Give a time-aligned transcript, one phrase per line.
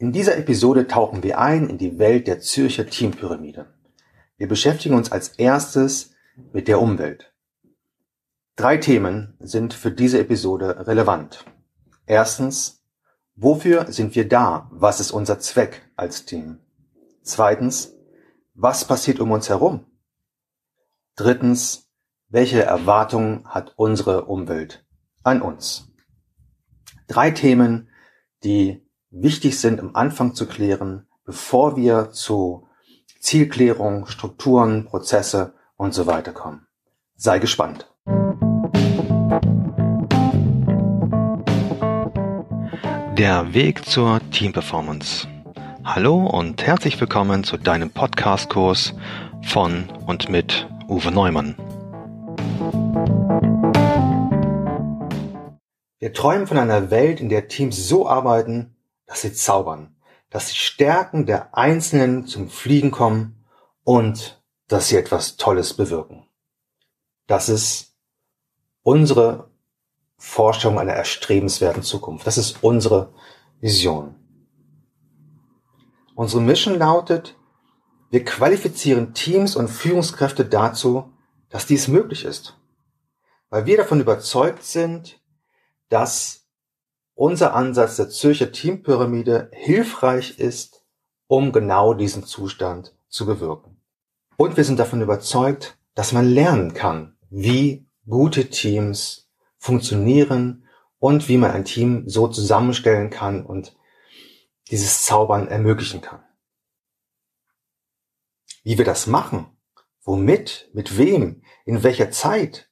[0.00, 3.74] In dieser Episode tauchen wir ein in die Welt der Zürcher Teampyramide.
[4.38, 6.12] Wir beschäftigen uns als erstes
[6.54, 7.34] mit der Umwelt.
[8.56, 11.44] Drei Themen sind für diese Episode relevant.
[12.06, 12.82] Erstens,
[13.34, 14.70] wofür sind wir da?
[14.72, 16.60] Was ist unser Zweck als Team?
[17.22, 17.94] Zweitens,
[18.54, 19.84] was passiert um uns herum?
[21.14, 21.90] Drittens,
[22.30, 24.82] welche Erwartungen hat unsere Umwelt
[25.24, 25.92] an uns?
[27.06, 27.90] Drei Themen,
[28.44, 32.68] die wichtig sind, am Anfang zu klären, bevor wir zu
[33.18, 36.66] Zielklärung, Strukturen, Prozesse und so weiter kommen.
[37.16, 37.92] Sei gespannt.
[43.18, 45.28] Der Weg zur Teamperformance.
[45.84, 48.94] Hallo und herzlich willkommen zu deinem Podcast-Kurs
[49.42, 51.56] von und mit Uwe Neumann.
[55.98, 58.76] Wir träumen von einer Welt, in der Teams so arbeiten,
[59.10, 59.96] dass sie zaubern,
[60.30, 63.44] dass die Stärken der Einzelnen zum Fliegen kommen
[63.82, 66.28] und dass sie etwas Tolles bewirken.
[67.26, 67.96] Das ist
[68.84, 69.50] unsere
[70.16, 72.24] Vorstellung einer erstrebenswerten Zukunft.
[72.24, 73.12] Das ist unsere
[73.60, 74.14] Vision.
[76.14, 77.36] Unsere Mission lautet,
[78.10, 81.12] wir qualifizieren Teams und Führungskräfte dazu,
[81.48, 82.56] dass dies möglich ist.
[83.48, 85.20] Weil wir davon überzeugt sind,
[85.88, 86.39] dass
[87.20, 90.86] unser Ansatz der Zürcher Teampyramide hilfreich ist,
[91.26, 93.82] um genau diesen Zustand zu bewirken.
[94.38, 100.66] Und wir sind davon überzeugt, dass man lernen kann, wie gute Teams funktionieren
[100.98, 103.76] und wie man ein Team so zusammenstellen kann und
[104.70, 106.24] dieses Zaubern ermöglichen kann.
[108.62, 109.58] Wie wir das machen,
[110.04, 112.70] womit, mit wem, in welcher Zeit,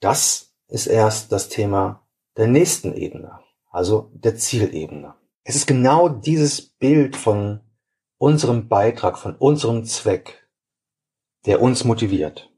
[0.00, 2.06] das ist erst das Thema
[2.40, 3.38] der nächsten Ebene,
[3.70, 5.14] also der Zielebene.
[5.44, 7.60] Es ist genau dieses Bild von
[8.16, 10.48] unserem Beitrag, von unserem Zweck,
[11.44, 12.50] der uns motiviert.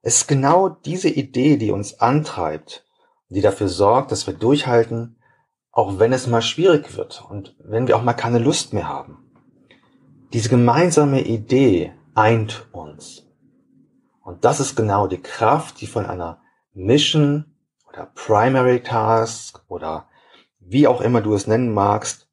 [0.00, 2.86] Es ist genau diese Idee, die uns antreibt,
[3.28, 5.20] die dafür sorgt, dass wir durchhalten,
[5.70, 9.30] auch wenn es mal schwierig wird und wenn wir auch mal keine Lust mehr haben.
[10.32, 13.26] Diese gemeinsame Idee eint uns.
[14.22, 16.40] Und das ist genau die Kraft, die von einer
[16.72, 17.55] Mission
[17.96, 20.06] oder Primary Task oder
[20.60, 22.28] wie auch immer du es nennen magst,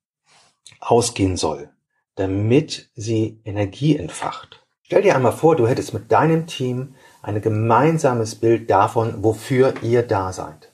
[0.79, 1.69] ausgehen soll,
[2.15, 4.65] damit sie Energie entfacht.
[4.81, 10.03] Stell dir einmal vor, du hättest mit deinem Team ein gemeinsames Bild davon, wofür ihr
[10.03, 10.71] da seid,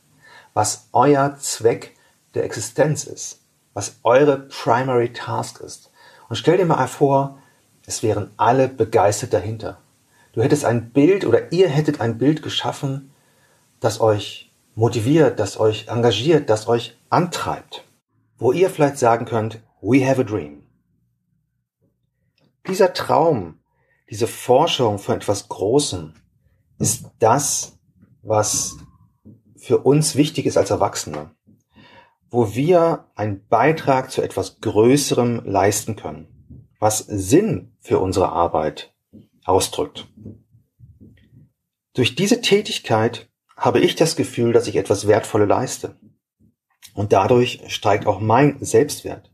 [0.54, 1.96] was euer Zweck
[2.34, 3.42] der Existenz ist,
[3.74, 5.92] was eure Primary Task ist.
[6.28, 7.38] Und stell dir mal vor,
[7.86, 9.78] es wären alle begeistert dahinter.
[10.34, 13.12] Du hättest ein Bild oder ihr hättet ein Bild geschaffen,
[13.80, 14.49] das euch
[14.80, 17.86] motiviert, das euch engagiert, das euch antreibt,
[18.38, 20.64] wo ihr vielleicht sagen könnt, we have a dream.
[22.66, 23.60] Dieser Traum,
[24.10, 26.14] diese Forschung von etwas Großem
[26.78, 27.78] ist das,
[28.22, 28.78] was
[29.58, 31.32] für uns wichtig ist als Erwachsene,
[32.30, 38.94] wo wir einen Beitrag zu etwas Größerem leisten können, was Sinn für unsere Arbeit
[39.44, 40.08] ausdrückt.
[41.94, 43.29] Durch diese Tätigkeit
[43.60, 46.00] habe ich das Gefühl, dass ich etwas Wertvolle leiste.
[46.94, 49.32] Und dadurch steigt auch mein Selbstwert.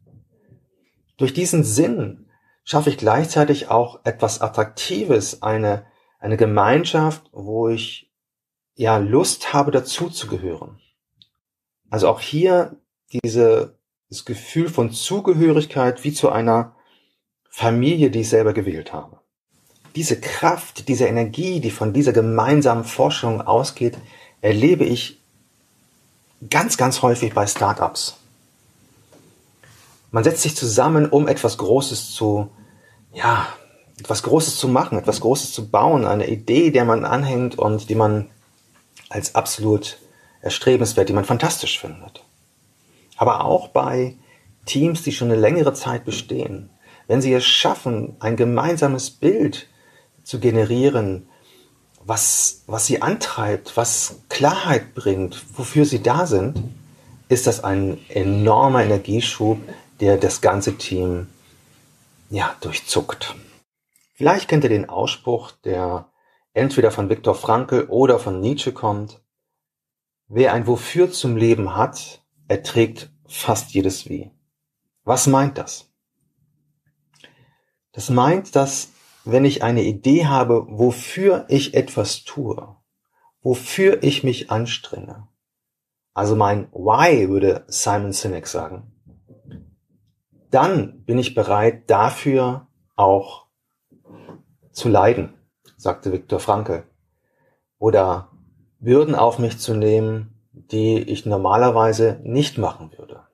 [1.17, 2.29] Durch diesen Sinn
[2.63, 5.85] schaffe ich gleichzeitig auch etwas Attraktives, eine,
[6.19, 8.11] eine Gemeinschaft, wo ich
[8.73, 10.81] ja Lust habe, dazuzugehören.
[11.89, 12.81] Also auch hier
[13.13, 16.75] diese, das Gefühl von Zugehörigkeit wie zu einer
[17.49, 19.24] Familie, die ich selber gewählt habe
[19.95, 23.97] diese Kraft, diese Energie, die von dieser gemeinsamen Forschung ausgeht,
[24.41, 25.21] erlebe ich
[26.49, 28.17] ganz, ganz häufig bei Startups.
[30.11, 32.49] Man setzt sich zusammen, um etwas Großes zu,
[33.13, 33.47] ja,
[33.99, 37.95] etwas Großes zu machen, etwas Großes zu bauen, eine Idee, der man anhängt und die
[37.95, 38.29] man
[39.09, 39.97] als absolut
[40.41, 42.23] erstrebenswert, die man fantastisch findet.
[43.17, 44.15] Aber auch bei
[44.65, 46.69] Teams, die schon eine längere Zeit bestehen,
[47.07, 49.67] wenn sie es schaffen, ein gemeinsames Bild
[50.25, 51.29] zu generieren,
[52.03, 56.61] was, was sie antreibt, was Klarheit bringt, wofür sie da sind,
[57.29, 59.57] ist das ein enormer Energieschub,
[59.99, 61.27] der das ganze Team
[62.29, 63.35] ja, durchzuckt.
[64.13, 66.11] Vielleicht kennt ihr den Ausspruch, der
[66.53, 69.21] entweder von Viktor Frankl oder von Nietzsche kommt.
[70.27, 74.31] Wer ein Wofür zum Leben hat, erträgt fast jedes Wie.
[75.03, 75.91] Was meint das?
[77.91, 78.89] Das meint, dass
[79.25, 82.75] wenn ich eine Idee habe, wofür ich etwas tue,
[83.41, 85.27] wofür ich mich anstrenge.
[86.13, 88.91] Also mein Why würde Simon Sinek sagen.
[90.51, 93.47] dann bin ich bereit, dafür auch
[94.71, 95.33] zu leiden,
[95.75, 96.83] sagte Viktor Frankl.
[97.77, 98.31] Oder
[98.79, 103.25] Bürden auf mich zu nehmen, die ich normalerweise nicht machen würde.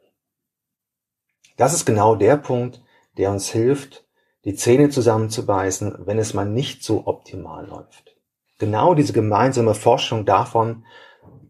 [1.57, 2.81] Das ist genau der Punkt,
[3.17, 4.05] der uns hilft,
[4.45, 8.15] die Zähne zusammenzubeißen, wenn es mal nicht so optimal läuft.
[8.57, 10.85] Genau diese gemeinsame Forschung davon,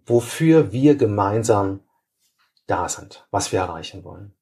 [0.06, 1.82] wofür wir gemeinsam
[2.68, 4.34] da sind, was wir erreichen wollen.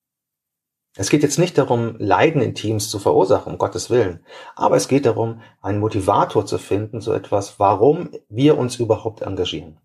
[0.95, 4.25] Es geht jetzt nicht darum, Leiden in Teams zu verursachen, um Gottes Willen,
[4.55, 9.77] aber es geht darum, einen Motivator zu finden, so etwas, warum wir uns überhaupt engagieren.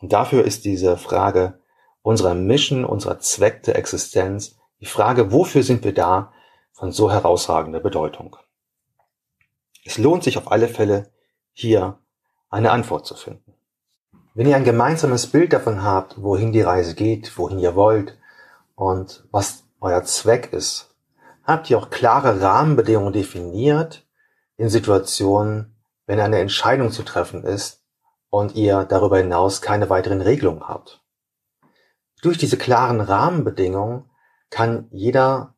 [0.00, 1.60] Und dafür ist diese Frage
[2.02, 6.32] unserer Mission, unserer Zweck der Existenz, die Frage, wofür sind wir da,
[6.78, 8.36] von so herausragender Bedeutung.
[9.84, 11.10] Es lohnt sich auf alle Fälle,
[11.52, 11.98] hier
[12.50, 13.54] eine Antwort zu finden.
[14.34, 18.16] Wenn ihr ein gemeinsames Bild davon habt, wohin die Reise geht, wohin ihr wollt
[18.76, 20.94] und was euer Zweck ist,
[21.42, 24.06] habt ihr auch klare Rahmenbedingungen definiert
[24.56, 25.74] in Situationen,
[26.06, 27.82] wenn eine Entscheidung zu treffen ist
[28.30, 31.02] und ihr darüber hinaus keine weiteren Regelungen habt.
[32.22, 34.08] Durch diese klaren Rahmenbedingungen
[34.50, 35.56] kann jeder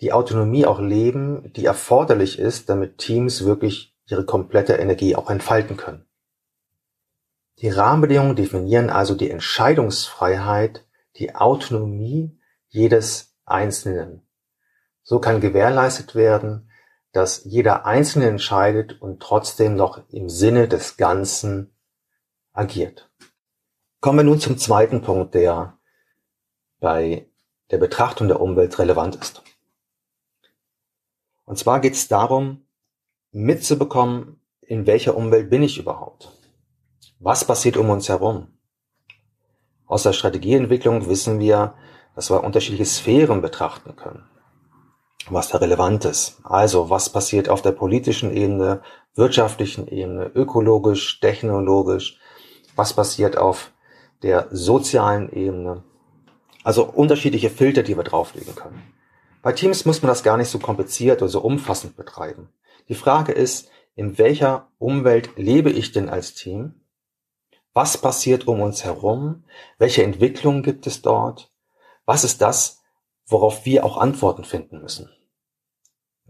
[0.00, 5.76] die Autonomie auch leben, die erforderlich ist, damit Teams wirklich ihre komplette Energie auch entfalten
[5.76, 6.06] können.
[7.58, 10.84] Die Rahmenbedingungen definieren also die Entscheidungsfreiheit,
[11.16, 12.38] die Autonomie
[12.68, 14.26] jedes Einzelnen.
[15.02, 16.70] So kann gewährleistet werden,
[17.12, 21.74] dass jeder Einzelne entscheidet und trotzdem noch im Sinne des Ganzen
[22.52, 23.10] agiert.
[24.00, 25.78] Kommen wir nun zum zweiten Punkt, der
[26.78, 27.26] bei
[27.70, 29.42] der Betrachtung der Umwelt relevant ist.
[31.46, 32.66] Und zwar geht es darum,
[33.30, 36.32] mitzubekommen, in welcher Umwelt bin ich überhaupt?
[37.20, 38.48] Was passiert um uns herum?
[39.86, 41.74] Aus der Strategieentwicklung wissen wir,
[42.16, 44.24] dass wir unterschiedliche Sphären betrachten können.
[45.28, 46.38] Was da relevant ist.
[46.42, 48.82] Also, was passiert auf der politischen Ebene,
[49.14, 52.18] wirtschaftlichen Ebene, ökologisch, technologisch?
[52.74, 53.72] Was passiert auf
[54.22, 55.84] der sozialen Ebene?
[56.64, 58.82] Also unterschiedliche Filter, die wir drauflegen können.
[59.46, 62.48] Bei Teams muss man das gar nicht so kompliziert oder so umfassend betreiben.
[62.88, 66.80] Die Frage ist, in welcher Umwelt lebe ich denn als Team?
[67.72, 69.44] Was passiert um uns herum?
[69.78, 71.52] Welche Entwicklungen gibt es dort?
[72.06, 72.82] Was ist das,
[73.24, 75.10] worauf wir auch Antworten finden müssen?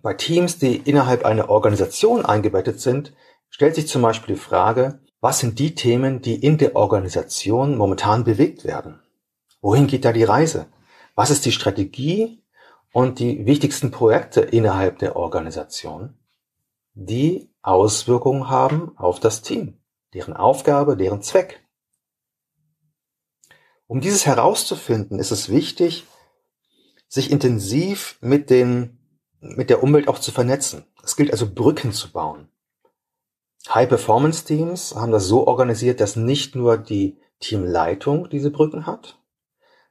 [0.02, 3.14] Bei Teams, die innerhalb einer Organisation eingebettet sind,
[3.48, 8.24] stellt sich zum Beispiel die Frage, was sind die Themen, die in der Organisation momentan
[8.24, 9.00] bewegt werden?
[9.62, 10.66] Wohin geht da die Reise?
[11.14, 12.42] Was ist die Strategie
[12.96, 16.14] und die wichtigsten Projekte innerhalb der Organisation,
[16.94, 19.78] die Auswirkungen haben auf das Team,
[20.14, 21.62] deren Aufgabe, deren Zweck?
[23.86, 26.06] Um dieses herauszufinden, ist es wichtig,
[27.06, 28.98] sich intensiv mit den,
[29.40, 30.86] mit der Umwelt auch zu vernetzen.
[31.04, 32.48] Es gilt also Brücken zu bauen.
[33.68, 39.20] High-Performance-Teams haben das so organisiert, dass nicht nur die Teamleitung diese Brücken hat,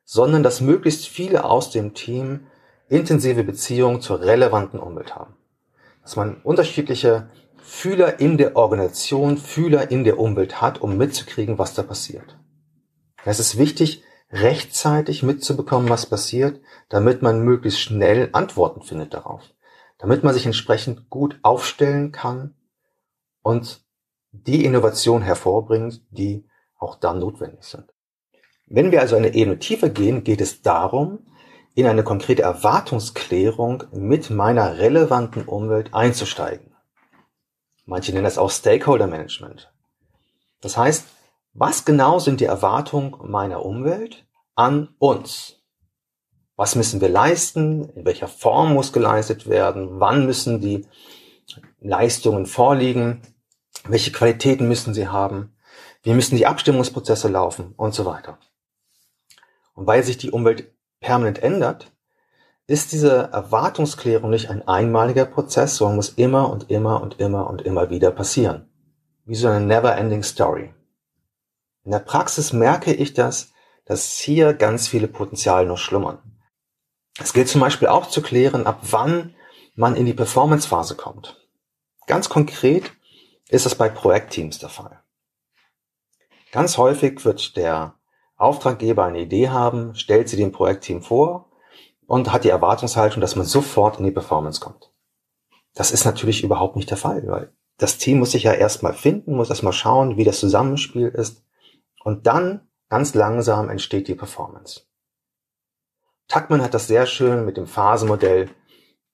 [0.04, 2.48] sondern dass möglichst viele aus dem Team
[2.90, 5.36] intensive Beziehungen zur relevanten Umwelt haben.
[6.02, 11.74] Dass man unterschiedliche Fühler in der Organisation, Fühler in der Umwelt hat, um mitzukriegen, was
[11.74, 12.38] da passiert.
[13.24, 19.42] Es ist wichtig, rechtzeitig mitzubekommen, was passiert, damit man möglichst schnell Antworten findet darauf.
[19.98, 22.54] Damit man sich entsprechend gut aufstellen kann
[23.42, 23.84] und
[24.32, 27.86] die Innovation hervorbringt, die auch dann notwendig sind.
[28.68, 31.26] Wenn wir also eine Ebene tiefer gehen, geht es darum,
[31.76, 36.74] in eine konkrete Erwartungsklärung mit meiner relevanten Umwelt einzusteigen.
[37.86, 39.72] Manche nennen das auch Stakeholder Management.
[40.62, 41.06] Das heißt,
[41.54, 45.62] was genau sind die Erwartungen meiner Umwelt an uns?
[46.56, 47.90] Was müssen wir leisten?
[47.90, 50.00] In welcher Form muss geleistet werden?
[50.00, 50.88] Wann müssen die
[51.82, 53.22] Leistungen vorliegen?
[53.84, 55.56] Welche Qualitäten müssen sie haben?
[56.04, 57.74] Wie müssen die Abstimmungsprozesse laufen?
[57.76, 58.38] Und so weiter.
[59.74, 60.75] Und weil sich die Umwelt
[61.06, 61.92] permanent ändert,
[62.66, 67.62] ist diese Erwartungsklärung nicht ein einmaliger Prozess, sondern muss immer und immer und immer und
[67.62, 68.68] immer wieder passieren.
[69.24, 70.74] Wie so eine never-ending Story.
[71.84, 73.54] In der Praxis merke ich das,
[73.86, 76.18] dass hier ganz viele Potenziale noch schlummern.
[77.20, 79.36] Es gilt zum Beispiel auch zu klären, ab wann
[79.76, 81.48] man in die Performance-Phase kommt.
[82.08, 82.92] Ganz konkret
[83.50, 85.04] ist das bei Projektteams der Fall.
[86.52, 87.94] Ganz häufig wird der
[88.38, 91.50] Auftraggeber eine Idee haben, stellt sie dem Projektteam vor
[92.08, 94.92] und hat die Erwartungshaltung, dass man sofort in die Performance kommt.
[95.74, 99.36] Das ist natürlich überhaupt nicht der Fall, weil das Team muss sich ja erstmal finden,
[99.36, 101.44] muss erstmal schauen, wie das Zusammenspiel ist
[102.04, 104.82] und dann ganz langsam entsteht die Performance.
[106.28, 108.50] Tuckman hat das sehr schön mit dem Phasenmodell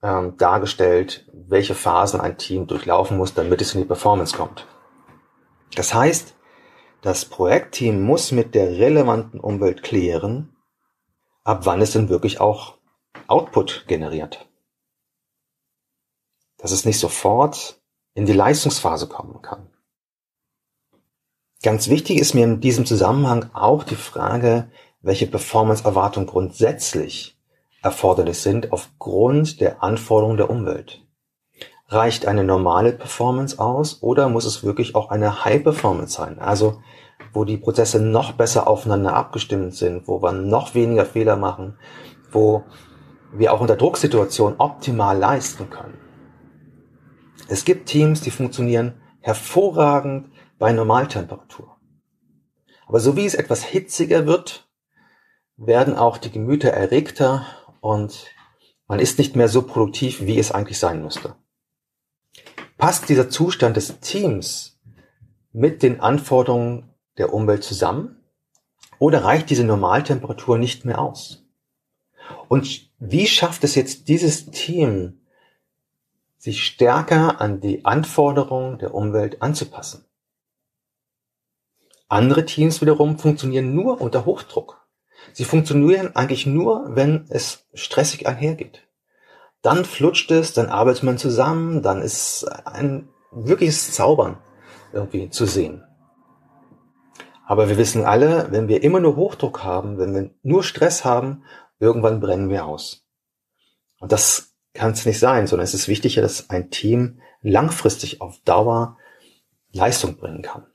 [0.04, 4.68] ähm, dargestellt, welche Phasen ein Team durchlaufen muss, damit es in die Performance kommt.
[5.76, 6.36] Das heißt,
[7.02, 10.56] das Projektteam muss mit der relevanten Umwelt klären,
[11.44, 12.78] ab wann es denn wirklich auch
[13.28, 14.48] Output generiert.
[16.58, 17.82] Dass es nicht sofort
[18.14, 19.70] in die Leistungsphase kommen kann.
[21.64, 24.70] Ganz wichtig ist mir in diesem Zusammenhang auch die Frage,
[25.02, 27.38] welche Performance-Erwartungen grundsätzlich
[27.82, 31.01] erforderlich sind aufgrund der Anforderungen der Umwelt.
[31.92, 36.40] Reicht eine normale Performance aus oder muss es wirklich auch eine High Performance sein?
[36.40, 36.82] Also
[37.34, 41.78] wo die Prozesse noch besser aufeinander abgestimmt sind, wo wir noch weniger Fehler machen,
[42.32, 42.64] wo
[43.34, 45.98] wir auch unter Drucksituationen optimal leisten können.
[47.48, 51.78] Es gibt Teams, die funktionieren hervorragend bei Normaltemperatur.
[52.88, 54.70] Aber so wie es etwas hitziger wird,
[55.58, 57.46] werden auch die Gemüter erregter
[57.80, 58.28] und
[58.88, 61.36] man ist nicht mehr so produktiv, wie es eigentlich sein müsste.
[62.82, 64.80] Passt dieser Zustand des Teams
[65.54, 68.24] mit den Anforderungen der Umwelt zusammen?
[68.98, 71.46] Oder reicht diese Normaltemperatur nicht mehr aus?
[72.48, 75.22] Und wie schafft es jetzt dieses Team,
[76.40, 80.04] sich stärker an die Anforderungen der Umwelt anzupassen?
[82.08, 84.88] Andere Teams wiederum funktionieren nur unter Hochdruck.
[85.34, 88.82] Sie funktionieren eigentlich nur, wenn es stressig einhergeht.
[89.62, 94.38] Dann flutscht es, dann arbeitet man zusammen, dann ist ein wirkliches Zaubern
[94.92, 95.84] irgendwie zu sehen.
[97.46, 101.44] Aber wir wissen alle, wenn wir immer nur Hochdruck haben, wenn wir nur Stress haben,
[101.80, 103.06] irgendwann brennen wir aus.
[104.00, 108.40] Und das kann es nicht sein, sondern es ist wichtiger, dass ein Team langfristig auf
[108.46, 108.98] Dauer
[109.72, 110.66] Leistung bringen kann.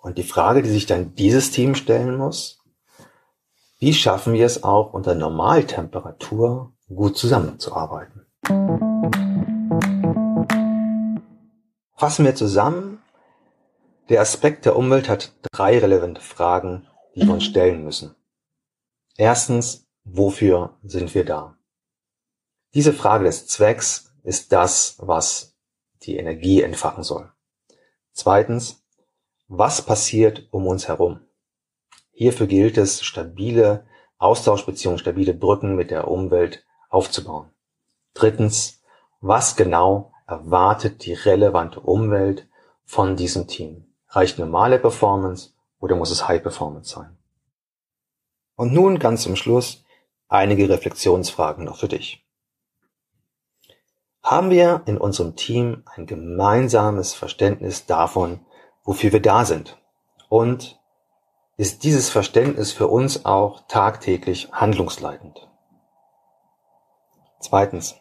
[0.00, 2.60] Und die Frage, die sich dann dieses Team stellen muss,
[3.78, 8.26] wie schaffen wir es auch unter Normaltemperatur gut zusammenzuarbeiten?
[11.96, 13.02] Fassen wir zusammen,
[14.08, 18.14] der Aspekt der Umwelt hat drei relevante Fragen, die wir uns stellen müssen.
[19.16, 21.56] Erstens, wofür sind wir da?
[22.74, 25.56] Diese Frage des Zwecks ist das, was
[26.02, 27.32] die Energie entfachen soll.
[28.12, 28.84] Zweitens,
[29.48, 31.20] was passiert um uns herum?
[32.12, 33.86] Hierfür gilt es, stabile
[34.18, 36.63] Austauschbeziehungen, stabile Brücken mit der Umwelt
[36.94, 37.50] aufzubauen.
[38.14, 38.80] Drittens,
[39.20, 42.48] was genau erwartet die relevante Umwelt
[42.84, 43.86] von diesem Team?
[44.08, 47.16] Reicht normale Performance oder muss es High Performance sein?
[48.56, 49.84] Und nun ganz zum Schluss
[50.28, 52.24] einige Reflexionsfragen noch für dich.
[54.22, 58.40] Haben wir in unserem Team ein gemeinsames Verständnis davon,
[58.84, 59.76] wofür wir da sind?
[60.28, 60.80] Und
[61.56, 65.48] ist dieses Verständnis für uns auch tagtäglich handlungsleitend?
[67.44, 67.96] Zweitens.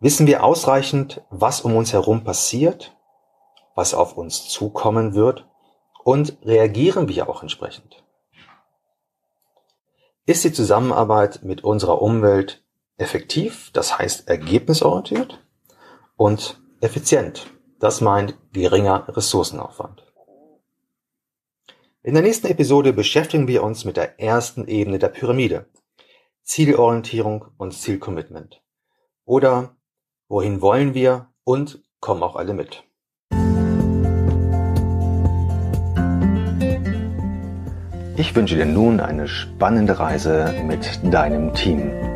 [0.00, 2.96] Wissen wir ausreichend, was um uns herum passiert
[3.74, 5.46] was auf uns zukommen wird
[6.04, 8.04] und reagieren wir auch entsprechend.
[10.26, 12.62] Ist die Zusammenarbeit mit unserer Umwelt
[12.98, 15.42] effektiv, das heißt ergebnisorientiert
[16.16, 17.46] und effizient,
[17.78, 20.04] das meint geringer Ressourcenaufwand.
[22.02, 25.70] In der nächsten Episode beschäftigen wir uns mit der ersten Ebene der Pyramide,
[26.50, 28.60] Zielorientierung und Zielcommitment.
[29.24, 29.76] Oder
[30.28, 32.82] wohin wollen wir und kommen auch alle mit.
[38.16, 42.09] Ich wünsche dir nun eine spannende Reise mit deinem Team.